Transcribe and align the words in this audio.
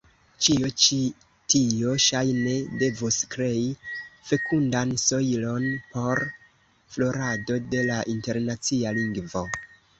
Ĉio 0.43 0.69
ĉi 0.85 0.95
tio, 1.53 1.91
ŝajne, 2.05 2.55
devus 2.79 3.19
krei 3.35 3.61
fekundan 4.31 4.97
sojlon 5.03 5.69
por 5.93 6.25
florado 6.97 7.63
de 7.77 7.89
la 7.93 8.03
internacia 8.19 8.99
lingvo. 9.01 9.49